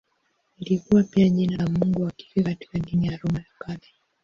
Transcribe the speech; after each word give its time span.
Lilikuwa 0.57 1.03
pia 1.03 1.29
jina 1.29 1.57
la 1.57 1.67
mungu 1.69 2.01
wa 2.03 2.11
kike 2.11 2.43
katika 2.43 2.79
dini 2.79 3.07
ya 3.07 3.17
Roma 3.17 3.39
ya 3.39 3.45
Kale. 3.59 3.87